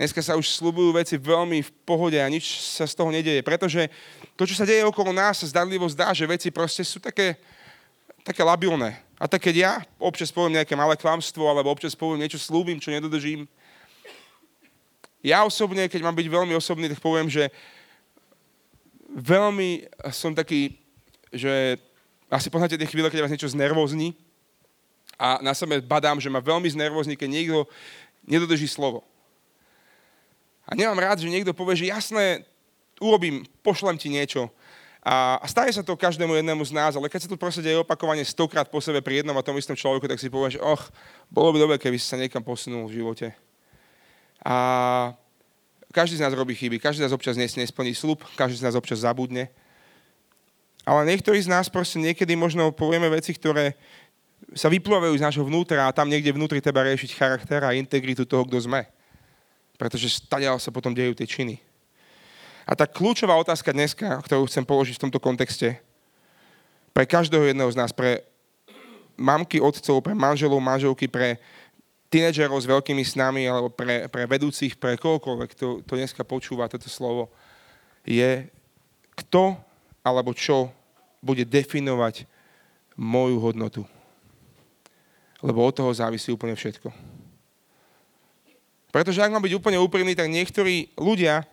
[0.00, 3.44] Dneska sa už slúbujú veci veľmi v pohode a nič sa z toho nedeje.
[3.44, 3.92] Pretože
[4.32, 7.36] to, čo sa deje okolo nás, sa zdanlivo zdá, že veci proste sú také,
[8.24, 8.96] také labilné.
[9.20, 12.88] A tak keď ja občas poviem nejaké malé klamstvo, alebo občas poviem niečo slúbim, čo
[12.88, 13.44] nedodržím,
[15.20, 17.52] ja osobne, keď mám byť veľmi osobný, tak poviem, že
[19.12, 20.79] veľmi som taký
[21.30, 21.78] že
[22.30, 24.14] asi poznáte tie chvíle, keď vás niečo znervozní
[25.18, 27.58] a na sebe badám, že ma veľmi znervozní, keď niekto
[28.22, 29.02] nedodrží slovo.
[30.70, 32.46] A nemám rád, že niekto povie, že jasné,
[33.02, 34.46] urobím, pošlem ti niečo.
[35.00, 37.80] A, a stane sa to každému jednému z nás, ale keď sa to proste deje
[37.80, 40.82] opakovane stokrát po sebe pri jednom a tom istom človeku, tak si povieš, och,
[41.32, 43.32] bolo by dobre, keby si sa niekam posunul v živote.
[44.44, 44.56] A
[45.90, 49.02] každý z nás robí chyby, každý z nás občas nesplní slub, každý z nás občas
[49.02, 49.48] zabudne.
[50.90, 53.78] Ale niektorí z nás proste niekedy možno povieme veci, ktoré
[54.58, 58.42] sa vyplúvajú z nášho vnútra a tam niekde vnútri treba riešiť charakter a integritu toho,
[58.42, 58.90] kto sme.
[59.78, 61.62] Pretože stadiaľ sa potom dejú tie činy.
[62.66, 65.78] A tá kľúčová otázka dneska, ktorú chcem položiť v tomto kontexte,
[66.90, 68.26] pre každého jedného z nás, pre
[69.14, 71.38] mamky, otcov, pre manželov, manželky, pre
[72.10, 76.90] tínedžerov s veľkými snami, alebo pre, pre vedúcich, pre kohokoľvek, kto to dneska počúva toto
[76.90, 77.30] slovo,
[78.02, 78.50] je,
[79.14, 79.54] kto
[80.02, 80.79] alebo čo
[81.20, 82.24] bude definovať
[82.96, 83.82] moju hodnotu.
[85.40, 86.92] Lebo od toho závisí úplne všetko.
[88.90, 91.46] Pretože ak mám byť úplne úprimný, tak niektorí ľudia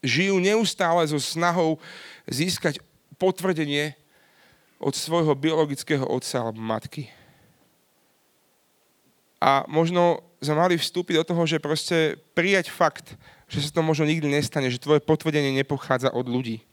[0.00, 1.76] žijú neustále so snahou
[2.24, 2.80] získať
[3.20, 3.92] potvrdenie
[4.80, 7.12] od svojho biologického otca alebo matky.
[9.42, 14.08] A možno sme mali vstúpiť do toho, že proste prijať fakt, že sa to možno
[14.08, 16.64] nikdy nestane, že tvoje potvrdenie nepochádza od ľudí,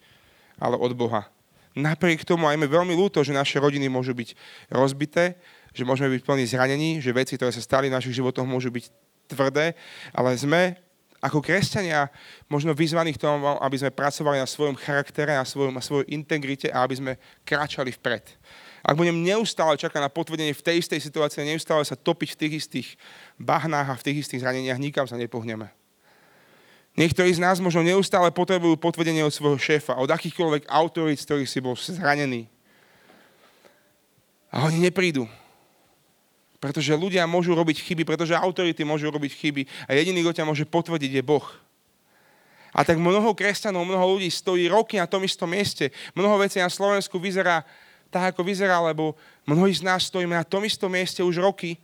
[0.57, 1.32] ale od Boha.
[1.73, 4.37] Napriek tomu aj mi veľmi ľúto, že naše rodiny môžu byť
[4.69, 5.41] rozbité,
[5.73, 8.85] že môžeme byť plní zranení, že veci, ktoré sa stali v našich životoch, môžu byť
[9.25, 9.73] tvrdé,
[10.13, 10.77] ale sme
[11.23, 12.11] ako kresťania
[12.51, 16.67] možno vyzvaní k tomu, aby sme pracovali na svojom charaktere, na, svojom, na svojej integrite
[16.67, 17.11] a aby sme
[17.47, 18.27] kráčali vpred.
[18.83, 22.53] Ak budem neustále čakať na potvrdenie v tej istej situácii, neustále sa topiť v tých
[22.59, 22.87] istých
[23.39, 25.71] bahnách a v tých istých zraneniach, nikam sa nepohneme.
[26.93, 31.49] Niektorí z nás možno neustále potrebujú potvrdenie od svojho šéfa, od akýchkoľvek autorít, z ktorých
[31.49, 32.45] si bol zranený.
[34.53, 35.25] A oni neprídu.
[36.61, 40.69] Pretože ľudia môžu robiť chyby, pretože autority môžu robiť chyby a jediný, kto ťa môže
[40.69, 41.43] potvrdiť, je Boh.
[42.73, 45.89] A tak mnoho kresťanov, mnoho ľudí stojí roky na tom istom mieste.
[46.13, 47.65] Mnoho vecí na Slovensku vyzerá
[48.13, 49.17] tak, ako vyzerá, lebo
[49.49, 51.81] mnohí z nás stojíme na tom istom mieste už roky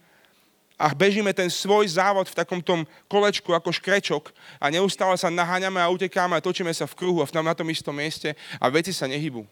[0.80, 4.32] a bežíme ten svoj závod v takom tom kolečku ako škrečok
[4.64, 7.92] a neustále sa naháňame a utekáme a točíme sa v kruhu a na tom istom
[7.92, 9.44] mieste a veci sa nehybú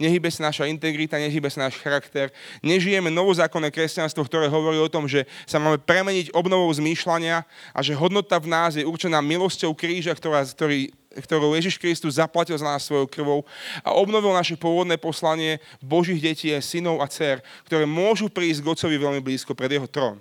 [0.00, 2.32] nehybe sa naša integrita, nehybe sa náš charakter.
[2.64, 7.44] Nežijeme novozákonné kresťanstvo, ktoré hovorí o tom, že sa máme premeniť obnovou zmýšľania
[7.76, 10.88] a že hodnota v nás je určená milosťou kríža, ktorá, ktorý,
[11.20, 13.44] ktorú Ježiš Kristus zaplatil za nás svojou krvou
[13.84, 18.96] a obnovil naše pôvodné poslanie Božích detí, synov a dcer, ktoré môžu prísť k Otcovi
[18.96, 20.16] veľmi blízko pred jeho trón.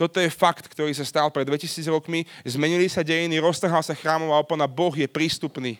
[0.00, 2.24] Toto je fakt, ktorý sa stal pred 2000 rokmi.
[2.40, 5.76] Zmenili sa dejiny, roztrhal sa chrámová opona, Boh je prístupný,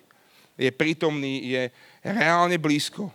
[0.60, 1.62] je prítomný, je,
[2.04, 3.08] reálne blízko.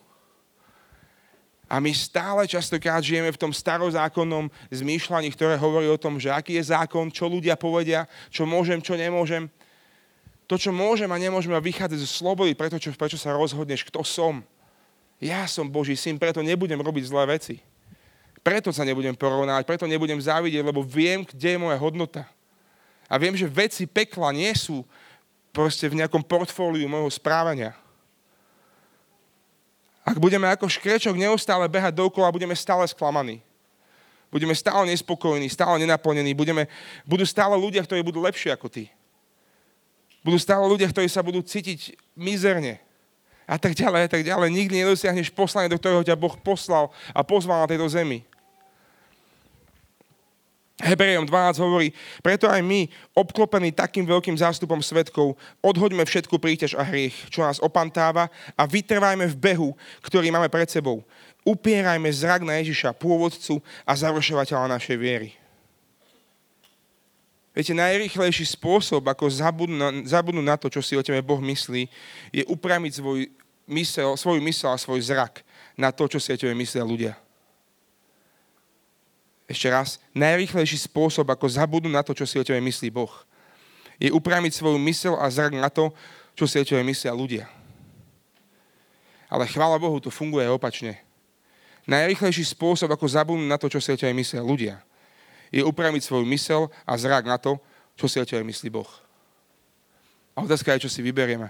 [1.70, 6.58] A my stále častokrát žijeme v tom starozákonnom zmýšľaní, ktoré hovorí o tom, že aký
[6.58, 9.46] je zákon, čo ľudia povedia, čo môžem, čo nemôžem.
[10.50, 14.02] To, čo môžem a nemôžem a vychádzať zo slobody, preto, čo, prečo sa rozhodneš, kto
[14.02, 14.41] som.
[15.22, 17.62] Ja som Boží syn, preto nebudem robiť zlé veci.
[18.45, 22.29] Preto sa nebudem porovnávať, preto nebudem závidieť, lebo viem, kde je moja hodnota.
[23.10, 24.86] A viem, že veci pekla nie sú
[25.49, 27.73] proste v nejakom portfóliu môjho správania.
[30.05, 33.41] Ak budeme ako škrečok neustále behať dokola, budeme stále sklamaní.
[34.29, 36.38] Budeme stále nespokojní, stále nenaplnení.
[36.38, 36.69] Budeme,
[37.01, 38.93] budú stále ľudia, ktorí budú lepšie ako ty.
[40.21, 42.77] Budú stále ľudia, ktorí sa budú cítiť mizerne.
[43.49, 44.53] A tak ďalej, a tak ďalej.
[44.53, 48.25] Nikdy nedosiahneš poslanie, do ktorého ťa Boh poslal a pozval na tejto zemi.
[50.86, 51.89] Hebrejom 12 hovorí,
[52.21, 52.86] preto aj my,
[53.17, 55.34] obklopení takým veľkým zástupom svetkov,
[55.65, 59.69] odhoďme všetku príťaž a hriech, čo nás opantáva a vytrvajme v behu,
[60.06, 61.02] ktorý máme pred sebou.
[61.41, 65.34] Upierajme zrak na Ježiša, pôvodcu a završovateľa našej viery.
[67.56, 71.89] Viete, najrychlejší spôsob, ako zabudnúť na, zabudnúť na to, čo si o tebe Boh myslí,
[72.30, 73.32] je upramiť svoj
[73.65, 75.41] mysel, svoju mysel a svoj zrak
[75.74, 77.24] na to, čo si o tebe myslia ľudia
[79.45, 83.13] ešte raz, najrychlejší spôsob, ako zabudnúť na to, čo si o tebe myslí Boh,
[84.01, 85.93] je upramiť svoju mysel a zrak na to,
[86.34, 87.45] čo si o tebe myslia ľudia.
[89.29, 90.99] Ale chvála Bohu, to funguje opačne.
[91.86, 94.81] Najrychlejší spôsob, ako zabudnúť na to, čo si o tebe myslia ľudia,
[95.53, 97.62] je upramiť svoju mysel a zrak na to,
[97.93, 98.89] čo si o tebe myslí Boh.
[100.36, 101.47] A otázka je, čo si vyberieme.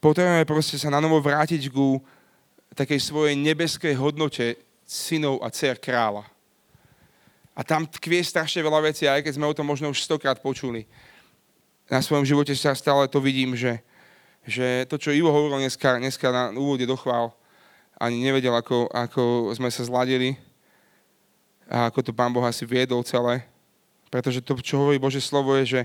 [0.00, 2.00] Potrebujeme proste sa na novo vrátiť ku
[2.72, 4.56] takej svojej nebeskej hodnote
[4.90, 6.26] synov a dcer kráľa.
[7.54, 10.90] A tam tkvie strašne veľa vecí, aj keď sme o tom možno už stokrát počuli.
[11.86, 13.78] Na svojom živote sa stále to vidím, že,
[14.42, 17.30] že to, čo Ivo hovoril dneska, dneska na úvode dochval,
[18.02, 20.34] ani nevedel, ako, ako sme sa zladili
[21.70, 23.46] a ako to Pán Boh asi viedol celé.
[24.10, 25.80] Pretože to, čo hovorí Bože slovo, je, že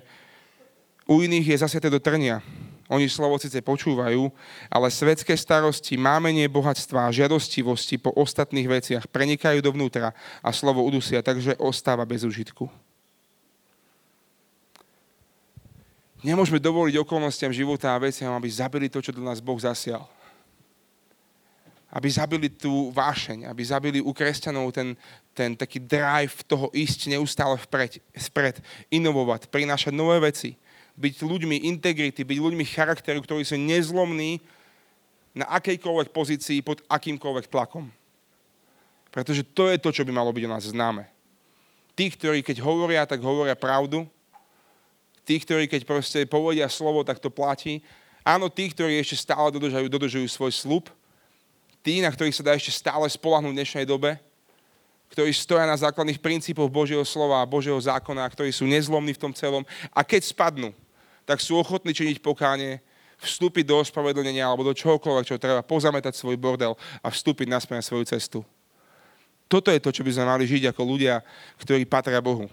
[1.05, 2.41] u iných je zase do trnia.
[2.85, 4.29] Oni slovo síce počúvajú,
[4.69, 10.13] ale svetské starosti, mámenie bohatstva a žiadostivosti po ostatných veciach prenikajú dovnútra
[10.45, 12.69] a slovo udusia, takže ostáva bez užitku.
[16.21, 20.05] Nemôžeme dovoliť okolnostiam života a veciam, aby zabili to, čo do nás Boh zasial.
[21.89, 24.93] Aby zabili tú vášeň, aby zabili u kresťanov ten,
[25.33, 27.97] ten taký drive toho ísť neustále vpred,
[28.29, 28.61] vpred
[28.93, 30.57] inovovať, prinášať nové veci
[30.95, 34.39] byť ľuďmi integrity, byť ľuďmi charakteru, ktorí sú nezlomní
[35.36, 37.91] na akejkoľvek pozícii pod akýmkoľvek tlakom.
[39.12, 41.08] Pretože to je to, čo by malo byť o nás známe.
[41.95, 44.08] Tí, ktorí keď hovoria, tak hovoria pravdu.
[45.27, 47.84] Tí, ktorí keď proste povedia slovo, tak to platí.
[48.23, 50.86] Áno, tí, ktorí ešte stále dodržajú, dodržujú svoj slub.
[51.84, 54.19] Tí, na ktorých sa dá ešte stále spolahnúť v dnešnej dobe
[55.15, 59.31] ktorí stoja na základných princípoch Božieho slova a Božieho zákona, ktorí sú nezlomní v tom
[59.31, 59.63] celom.
[59.93, 60.75] A keď spadnú,
[61.25, 62.79] tak sú ochotní činiť pokánie,
[63.17, 67.85] vstúpiť do ospravedlnenia alebo do čohokoľvek, čo treba, pozametať svoj bordel a vstúpiť naspäť na
[67.85, 68.39] svoju cestu.
[69.49, 71.21] Toto je to, čo by sme mali žiť ako ľudia,
[71.61, 72.49] ktorí patria Bohu.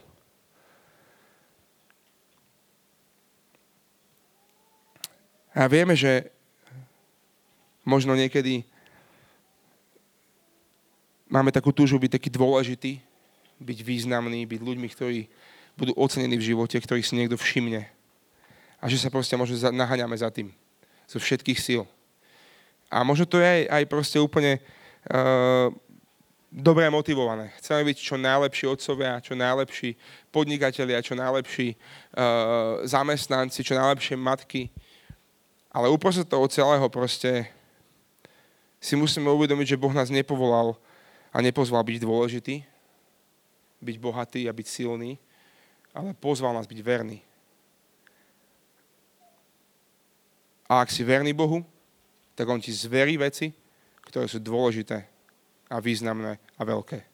[5.52, 6.32] A vieme, že
[7.85, 8.64] možno niekedy
[11.28, 13.04] máme takú túžu byť taký dôležitý,
[13.61, 15.28] byť významný, byť ľuďmi, ktorí
[15.76, 17.85] budú ocenení v živote, ktorých si niekto všimne
[18.82, 20.50] a že sa proste možno naháňame za tým.
[21.06, 21.86] Zo všetkých síl.
[22.90, 25.70] A možno to je aj, aj proste úplne uh,
[26.50, 27.54] dobre motivované.
[27.62, 29.94] Chceme byť čo najlepší otcovia, čo najlepší
[30.34, 34.66] podnikatelia, čo najlepší uh, zamestnanci, čo najlepšie matky.
[35.70, 37.46] Ale uprostred toho celého proste
[38.82, 40.74] si musíme uvedomiť, že Boh nás nepovolal
[41.30, 42.66] a nepozval byť dôležitý,
[43.78, 45.16] byť bohatý a byť silný,
[45.94, 47.22] ale pozval nás byť verný
[50.72, 51.61] A ak si verný Bohu,
[52.32, 53.52] tak on ti zverí veci,
[54.08, 55.04] ktoré sú dôležité
[55.68, 57.04] a významné a veľké.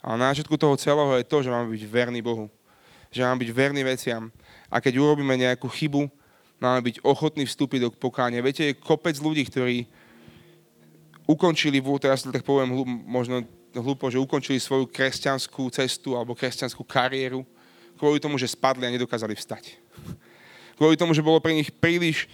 [0.00, 2.48] A na začiatku toho celého je to, že máme byť verný Bohu.
[3.12, 4.32] Že máme byť verní veciam.
[4.72, 6.08] A keď urobíme nejakú chybu,
[6.64, 8.40] máme byť ochotní vstúpiť do pokánia.
[8.40, 9.84] Viete, je kopec ľudí, ktorí
[11.28, 12.72] ukončili, teraz tak poviem
[13.04, 13.44] možno
[13.76, 17.44] hlúpo, že ukončili svoju kresťanskú cestu alebo kresťanskú kariéru
[18.00, 19.76] kvôli tomu, že spadli a nedokázali vstať.
[20.80, 22.26] Kvôli tomu, že bolo pre nich príliš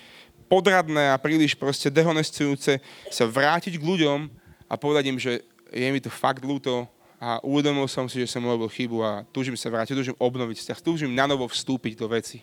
[0.49, 2.81] podradné a príliš proste dehonestujúce
[3.13, 4.33] sa vrátiť k ľuďom
[4.67, 6.89] a povedať im, že je mi to fakt ľúto
[7.21, 10.79] a uvedomil som si, že som urobil chybu a túžim sa vrátiť, túžim obnoviť vzťah,
[10.81, 12.41] túžim na novo vstúpiť do veci.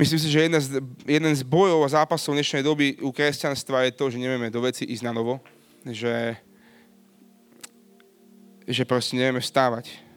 [0.00, 4.08] Myslím si, že z, jeden z bojov a zápasov dnešnej doby u kresťanstva je to,
[4.08, 5.44] že nevieme do veci ísť na novo,
[5.84, 6.40] že,
[8.64, 10.09] že proste nevieme vstávať.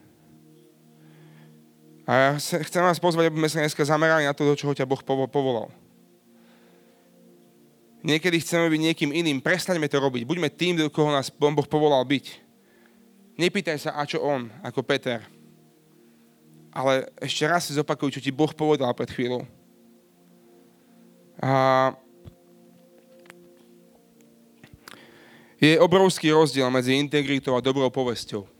[2.03, 4.83] A ja chcem vás pozvať, aby sme sa dneska zamerali na to, do čoho ťa
[4.83, 5.71] Boh povolal.
[8.03, 9.39] Niekedy chceme byť niekým iným.
[9.39, 10.27] Prestaňme to robiť.
[10.27, 12.43] Buďme tým, do koho nás Boh povolal byť.
[13.39, 15.23] Nepýtaj sa, a čo on, ako Peter.
[16.75, 19.47] Ale ešte raz si zopakuj, čo ti Boh povedal pred chvíľou.
[21.39, 21.95] A
[25.63, 28.52] je obrovský rozdiel medzi integritou a dobrou povesťou.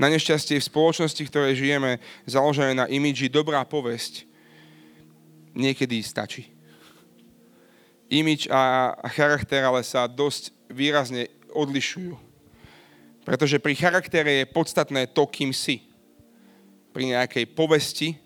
[0.00, 4.24] Na nešťastie v spoločnosti, v ktorej žijeme, založené na imidži, dobrá povesť
[5.52, 6.48] niekedy stačí.
[8.12, 12.16] Imidž a, a charakter ale sa dosť výrazne odlišujú.
[13.22, 15.86] Pretože pri charaktere je podstatné to, kým si.
[16.92, 18.18] Pri nejakej povesti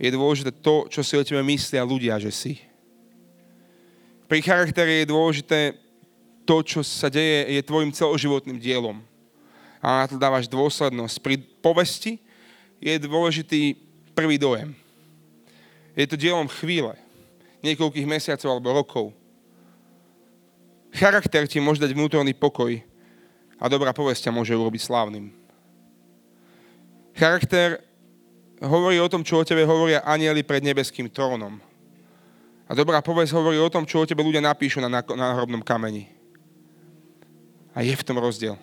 [0.00, 2.58] je dôležité to, čo si o tebe myslia ľudia, že si.
[4.26, 5.60] Pri charaktere je dôležité
[6.48, 9.04] to, čo sa deje, je tvojim celoživotným dielom.
[9.82, 11.16] A na to dávaš dôslednosť.
[11.18, 12.22] Pri povesti
[12.78, 13.74] je dôležitý
[14.14, 14.78] prvý dojem.
[15.98, 16.94] Je to dielom chvíle,
[17.66, 19.06] niekoľkých mesiacov alebo rokov.
[20.94, 22.78] Charakter ti môže dať vnútorný pokoj
[23.58, 25.34] a dobrá povesť môže urobiť slávnym.
[27.12, 27.82] Charakter
[28.62, 31.60] hovorí o tom, čo o tebe hovoria anieli pred nebeským trónom.
[32.68, 36.08] A dobrá povesť hovorí o tom, čo o tebe ľudia napíšu na, na hrobnom kameni.
[37.76, 38.56] A je v tom rozdiel.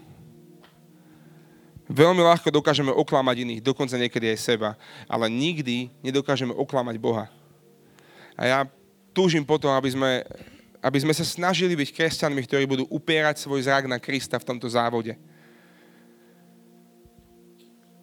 [1.89, 4.77] Veľmi ľahko dokážeme oklamať iných, dokonca niekedy aj seba,
[5.09, 7.25] ale nikdy nedokážeme oklamať Boha.
[8.37, 8.59] A ja
[9.09, 10.21] túžim potom, aby sme,
[10.85, 14.69] aby sme sa snažili byť kresťanmi, ktorí budú upierať svoj zrak na Krista v tomto
[14.69, 15.17] závode.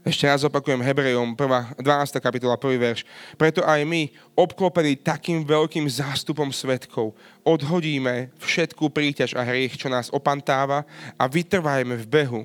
[0.03, 1.79] Ešte raz opakujem Hebrejom, 12.
[2.19, 2.79] kapitola, 1.
[2.79, 3.07] verš.
[3.39, 7.15] Preto aj my, obklopení takým veľkým zástupom svetkov,
[7.47, 10.83] odhodíme všetkú príťaž a hriech, čo nás opantáva
[11.15, 12.43] a vytrvajme v behu,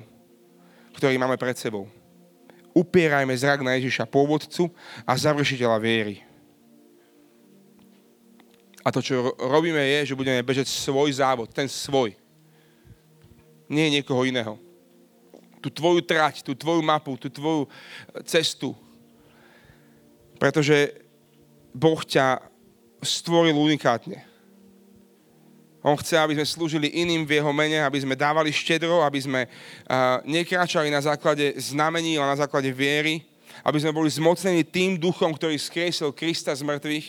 [0.96, 1.88] ktorý máme pred sebou.
[2.72, 4.72] Upierajme zrak na Ježiša, pôvodcu
[5.04, 6.24] a završiteľa viery.
[8.82, 12.16] A to, čo robíme, je, že budeme bežať svoj závod, ten svoj.
[13.70, 14.58] Nie niekoho iného
[15.62, 17.70] tú tvoju trať, tú tvoju mapu, tú tvoju
[18.26, 18.74] cestu.
[20.42, 20.98] Pretože
[21.70, 22.42] Boh ťa
[22.98, 24.26] stvoril unikátne.
[25.82, 29.40] On chce, aby sme slúžili iným v jeho mene, aby sme dávali štedro, aby sme
[30.22, 33.26] nekráčali na základe znamení, ale na základe viery,
[33.66, 37.06] aby sme boli zmocnení tým duchom, ktorý skriesil Krista z mŕtvych.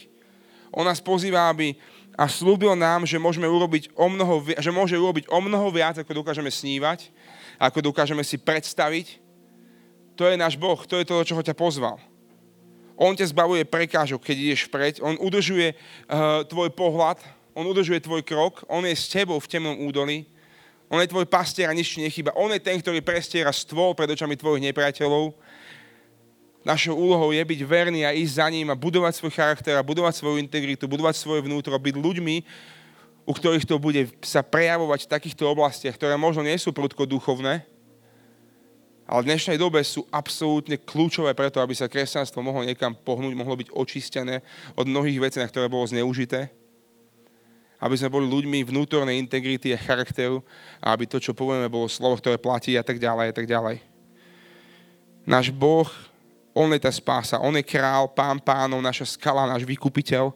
[0.73, 1.77] On nás pozýva, aby
[2.17, 6.25] a slúbil nám, že môžeme urobiť o mnoho, že môže urobiť o mnoho viac, ako
[6.25, 7.13] dokážeme snívať
[7.63, 9.23] ako dokážeme si predstaviť.
[10.19, 11.97] To je náš Boh, to je to, čo ho ťa pozval.
[12.93, 15.01] On ťa zbavuje prekážok, keď ideš vpred.
[15.01, 17.17] On udržuje uh, tvoj pohľad,
[17.53, 20.25] on udržuje tvoj krok, on je s tebou v temnom údolí.
[20.93, 22.33] On je tvoj pastier a nič nechyba.
[22.37, 25.33] On je ten, ktorý prestiera stôl pred očami tvojich nepriateľov.
[26.63, 30.21] Našou úlohou je byť verný a ísť za ním a budovať svoj charakter a budovať
[30.21, 32.35] svoju integritu, budovať svoje vnútro, byť ľuďmi,
[33.25, 37.67] u ktorých to bude sa prejavovať v takýchto oblastiach, ktoré možno nie sú prudko duchovné,
[39.03, 43.59] ale v dnešnej dobe sú absolútne kľúčové preto, aby sa kresťanstvo mohlo niekam pohnúť, mohlo
[43.59, 44.39] byť očistené
[44.79, 46.62] od mnohých vecí, na ktoré bolo zneužité.
[47.83, 50.39] Aby sme boli ľuďmi vnútornej integrity a charakteru
[50.79, 53.83] a aby to, čo povieme, bolo slovo, ktoré platí a tak ďalej a tak ďalej.
[55.27, 55.91] Náš Boh,
[56.55, 60.31] On je tá spása, On je král, pán pánov, naša skala, náš vykupiteľ.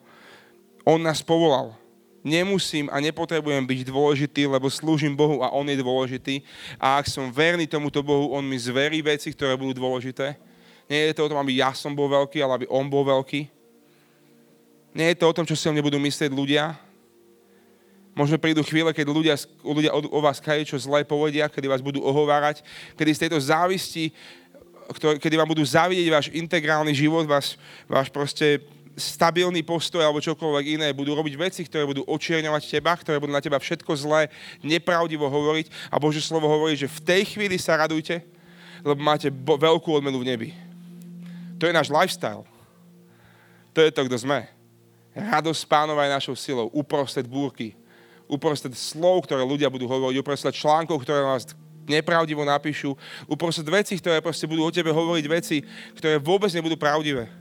[0.84, 1.72] On nás povolal
[2.28, 6.44] nemusím a nepotrebujem byť dôležitý, lebo slúžim Bohu a On je dôležitý.
[6.76, 10.36] A ak som verný tomuto Bohu, On mi zverí veci, ktoré budú dôležité.
[10.92, 13.48] Nie je to o tom, aby ja som bol veľký, ale aby On bol veľký.
[14.92, 16.76] Nie je to o tom, čo si o mne budú myslieť ľudia.
[18.18, 22.66] Možno prídu chvíle, keď ľudia, ľudia o, vás čo zlé povedia, kedy vás budú ohovárať,
[22.98, 24.10] kedy z tejto závisti,
[25.22, 28.66] kedy vám budú závidieť váš integrálny život, váš, váš proste
[28.98, 33.44] stabilný postoj alebo čokoľvek iné, budú robiť veci, ktoré budú očierňovať teba, ktoré budú na
[33.46, 34.34] teba všetko zlé,
[34.66, 38.26] nepravdivo hovoriť a Bože slovo hovorí, že v tej chvíli sa radujte,
[38.82, 40.50] lebo máte bo- veľkú odmenu v nebi.
[41.62, 42.42] To je náš lifestyle.
[43.78, 44.50] To je to, kto sme.
[45.14, 47.78] Radosť pánova je našou silou, uprostred búrky,
[48.28, 51.48] uprostred slov, ktoré ľudia budú hovoriť, uprostred článkov, ktoré vás
[51.88, 52.94] nepravdivo napíšu,
[53.26, 55.64] uprostred veci, ktoré proste budú o tebe hovoriť veci,
[55.96, 57.32] ktoré vôbec nebudú pravdivé.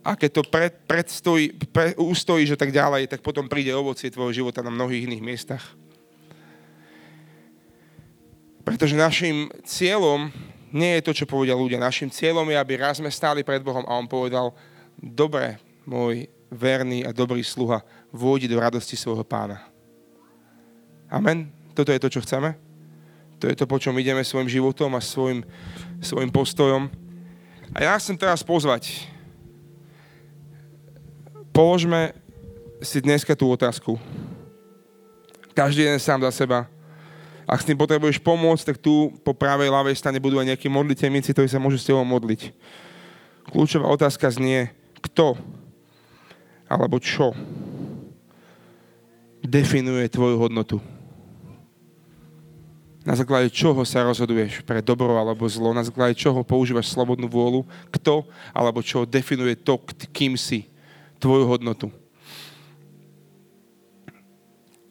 [0.00, 4.32] A keď to pred, predstojí, pre, ustojíš a tak ďalej, tak potom príde ovocie tvojho
[4.42, 5.64] života na mnohých iných miestach.
[8.64, 10.32] Pretože našim cieľom
[10.72, 11.76] nie je to, čo povedia ľudia.
[11.76, 14.56] Našim cieľom je, aby raz sme stáli pred Bohom a On povedal,
[14.96, 19.62] dobre, môj verný a dobrý sluha, vôjdi do radosti svojho pána.
[21.10, 21.50] Amen.
[21.74, 22.54] Toto je to, čo chceme.
[23.40, 25.42] To je to, po čom ideme svojim životom a svojim,
[26.04, 26.92] svojim postojom.
[27.72, 29.08] A ja chcem teraz pozvať.
[31.50, 32.12] Položme
[32.84, 33.96] si dneska tú otázku.
[35.56, 36.68] Každý jeden sám za seba.
[37.48, 41.34] Ak s tým potrebuješ pomôcť, tak tu po pravej, ľavej strane budú aj nejakí modliteľníci,
[41.34, 42.54] ktorí sa môžu s tebou modliť.
[43.50, 44.70] Kľúčová otázka znie,
[45.02, 45.34] kto
[46.70, 47.34] alebo čo
[49.44, 50.78] definuje tvoju hodnotu.
[53.00, 57.64] Na základe čoho sa rozhoduješ pre dobro alebo zlo, na základe čoho používaš slobodnú vôľu,
[57.88, 59.80] kto alebo čo definuje to,
[60.12, 60.68] kým si,
[61.16, 61.88] tvoju hodnotu.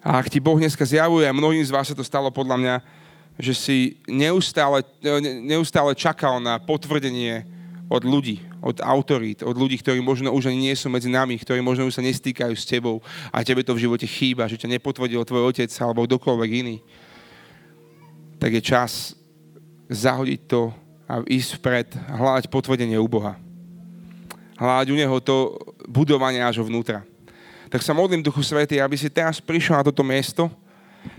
[0.02, 2.76] A ak ti Boh dneska zjavuje, a mnohým z vás sa to stalo podľa mňa,
[3.38, 3.78] že si
[4.10, 4.82] neustále,
[5.46, 7.46] neustále čakal na potvrdenie
[7.86, 11.64] od ľudí, od autorít, od ľudí, ktorí možno už ani nie sú medzi nami, ktorí
[11.64, 13.00] možno už sa nestýkajú s tebou
[13.32, 16.78] a tebe to v živote chýba, že ťa nepotvrdil tvoj otec alebo kdokoľvek iný,
[18.36, 19.16] tak je čas
[19.88, 20.72] zahodiť to
[21.10, 23.40] a ísť vpred a hľadať potvrdenie u Boha.
[24.60, 25.58] Hľadať u Neho to
[25.90, 27.02] budovanie až vnútra.
[27.72, 30.52] Tak sa modlím Duchu Svety, aby si teraz prišiel na toto miesto,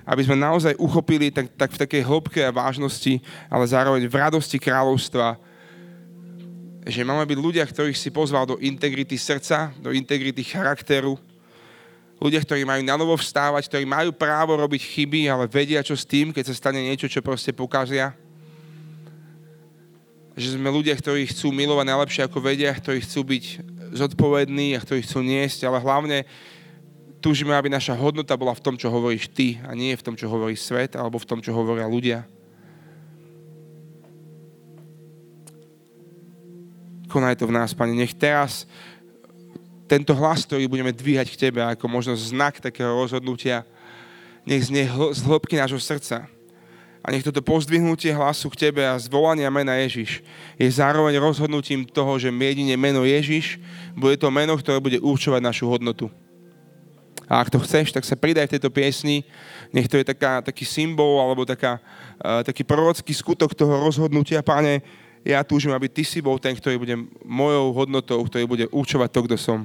[0.04, 3.18] aby sme naozaj uchopili tak, tak v takej hĺbke a vážnosti,
[3.48, 5.49] ale zároveň v radosti kráľovstva
[6.90, 11.14] že máme byť ľudia, ktorých si pozval do integrity srdca, do integrity charakteru,
[12.20, 16.04] ľudia, ktorí majú na novo vstávať, ktorí majú právo robiť chyby, ale vedia, čo s
[16.04, 18.12] tým, keď sa stane niečo, čo proste pokazia.
[20.36, 23.44] Že sme ľudia, ktorí chcú milovať najlepšie, ako vedia, ktorí chcú byť
[23.96, 26.28] zodpovední a ktorí chcú niesť, ale hlavne
[27.24, 30.28] túžime, aby naša hodnota bola v tom, čo hovoríš ty a nie v tom, čo
[30.28, 32.24] hovorí svet alebo v tom, čo hovoria ľudia.
[37.10, 37.90] Konaj to v nás, Pane.
[37.92, 38.70] Nech teraz
[39.90, 43.66] tento hlas, ktorý budeme dvíhať k Tebe ako možno znak takého rozhodnutia,
[44.46, 46.30] nech znie z hĺbky nášho srdca.
[47.00, 50.22] A nech toto pozdvihnutie hlasu k Tebe a zvolania mena Ježiš
[50.54, 53.58] je zároveň rozhodnutím toho, že jedine meno Ježiš
[53.98, 56.06] bude to meno, ktoré bude určovať našu hodnotu.
[57.30, 59.22] A ak to chceš, tak sa pridaj v tejto piesni.
[59.70, 61.78] Nech to je taká, taký symbol alebo taká,
[62.18, 64.82] uh, taký prorocký skutok toho rozhodnutia, Pane,
[65.24, 69.20] ja túžim, aby Ty si bol ten, ktorý bude mojou hodnotou, ktorý bude určovať to,
[69.28, 69.60] kto som.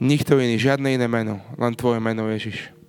[0.00, 2.79] Nikto iný, žiadne iné meno, len Tvoje meno, Ježiš.